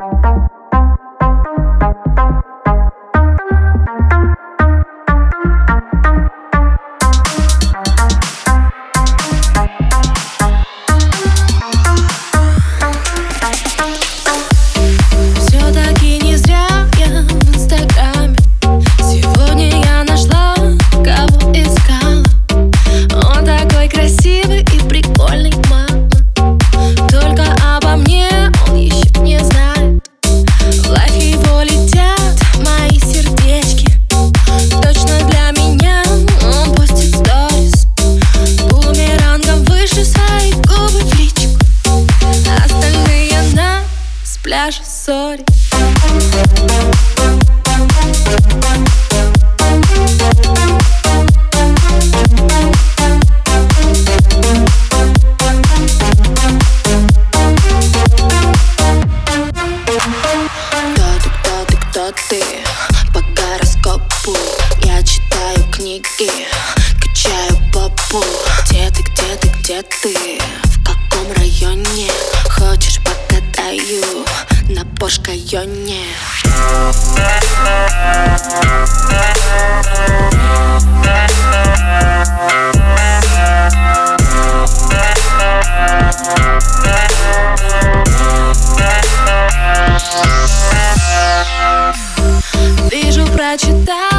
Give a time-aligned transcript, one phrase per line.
[0.00, 0.47] you.
[44.48, 45.44] Пляже сори
[61.90, 62.42] кто ты.
[63.12, 64.34] По гороскопу
[64.82, 66.30] Я читаю книги.
[67.02, 68.24] Качаю попу
[68.64, 70.77] Где ты, где ты, где ты
[74.98, 76.02] На Пошкайоне
[92.90, 94.17] Вижу, прочитал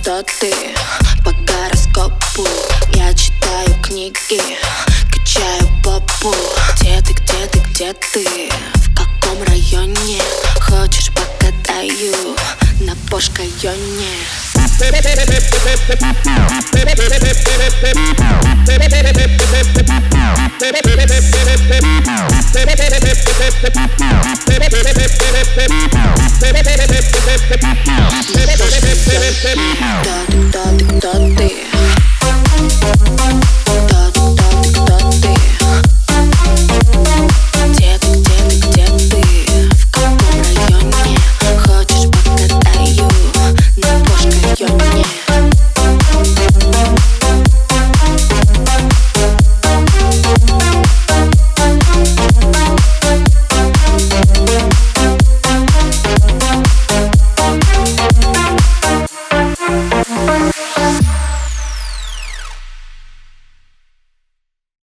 [0.00, 0.52] кто ты.
[1.24, 2.46] По гороскопу
[2.94, 4.40] Я читаю книги
[5.12, 6.34] Качаю попу.
[6.76, 8.50] Где ты, где ты, где ты?
[8.74, 10.22] В каком районе?
[10.60, 12.36] Хочешь покатаю
[12.80, 14.16] На Пошкайоне
[27.62, 28.00] Thank